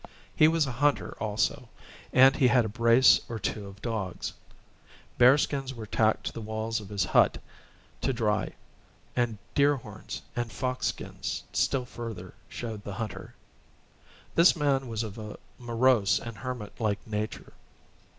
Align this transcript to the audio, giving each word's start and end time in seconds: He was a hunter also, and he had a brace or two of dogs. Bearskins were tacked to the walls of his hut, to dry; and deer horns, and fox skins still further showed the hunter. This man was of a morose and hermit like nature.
He 0.35 0.47
was 0.47 0.65
a 0.65 0.71
hunter 0.71 1.15
also, 1.19 1.69
and 2.11 2.35
he 2.35 2.47
had 2.47 2.65
a 2.65 2.69
brace 2.69 3.19
or 3.29 3.37
two 3.37 3.67
of 3.67 3.83
dogs. 3.83 4.33
Bearskins 5.19 5.75
were 5.75 5.85
tacked 5.85 6.25
to 6.25 6.33
the 6.33 6.41
walls 6.41 6.79
of 6.79 6.89
his 6.89 7.03
hut, 7.05 7.37
to 8.01 8.11
dry; 8.11 8.55
and 9.15 9.37
deer 9.53 9.75
horns, 9.75 10.23
and 10.35 10.51
fox 10.51 10.87
skins 10.87 11.43
still 11.53 11.85
further 11.85 12.33
showed 12.49 12.83
the 12.83 12.93
hunter. 12.93 13.35
This 14.33 14.55
man 14.55 14.87
was 14.87 15.03
of 15.03 15.19
a 15.19 15.37
morose 15.59 16.17
and 16.19 16.35
hermit 16.37 16.79
like 16.81 17.05
nature. 17.05 17.53